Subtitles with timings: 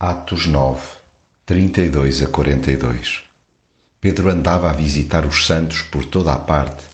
[0.00, 0.80] Atos 9,
[1.44, 3.24] 32 a 42
[4.00, 6.84] Pedro andava a visitar os santos por toda a parte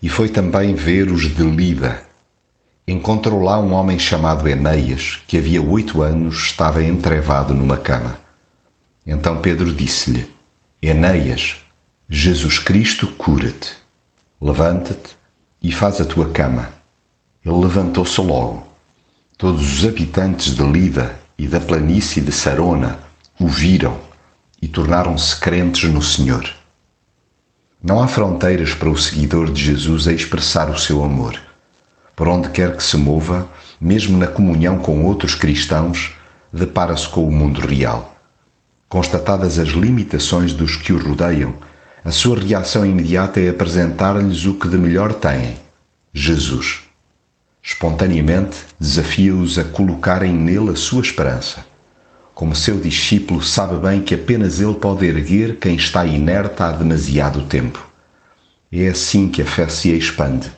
[0.00, 2.04] e foi também ver os de Lida.
[2.86, 8.16] Encontrou lá um homem chamado Eneias, que havia oito anos estava entrevado numa cama.
[9.04, 10.30] Então Pedro disse-lhe:
[10.80, 11.56] Eneias,
[12.08, 13.72] Jesus Cristo cura-te.
[14.40, 15.16] Levanta-te
[15.60, 16.68] e faz a tua cama.
[17.44, 18.68] Ele levantou-se logo.
[19.36, 23.00] Todos os habitantes de Lida e da planície de Sarona
[23.36, 23.98] o viram
[24.62, 26.48] e tornaram-se crentes no Senhor.
[27.82, 31.36] Não há fronteiras para o seguidor de Jesus a expressar o seu amor.
[32.14, 33.48] Por onde quer que se mova,
[33.80, 36.12] mesmo na comunhão com outros cristãos,
[36.52, 38.14] depara-se com o mundo real.
[38.88, 41.56] Constatadas as limitações dos que o rodeiam,
[42.04, 45.56] a sua reação imediata é apresentar-lhes o que de melhor têm:
[46.14, 46.82] Jesus.
[47.62, 51.64] Espontaneamente desafia-os a colocarem nele a sua esperança.
[52.34, 57.42] Como seu discípulo, sabe bem que apenas ele pode erguer quem está inerte há demasiado
[57.42, 57.86] tempo.
[58.72, 60.50] É assim que a fé se expande,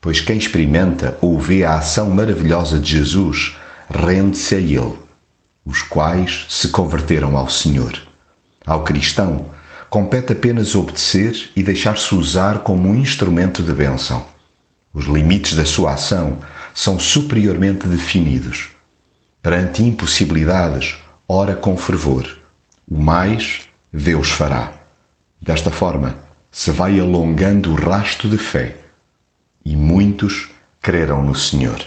[0.00, 3.56] pois quem experimenta ou vê a ação maravilhosa de Jesus
[3.88, 4.98] rende-se a ele,
[5.64, 7.92] os quais se converteram ao Senhor.
[8.66, 9.46] Ao cristão,
[9.88, 14.31] compete apenas obedecer e deixar-se usar como um instrumento de bênção.
[14.94, 16.38] Os limites da sua ação
[16.74, 18.68] são superiormente definidos.
[19.40, 22.38] Perante impossibilidades, ora com fervor.
[22.88, 24.72] O mais Deus fará.
[25.40, 26.16] Desta forma,
[26.50, 28.76] se vai alongando o rasto de fé,
[29.64, 31.80] e muitos creram no Senhor.